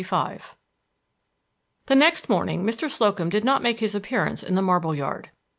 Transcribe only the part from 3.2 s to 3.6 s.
did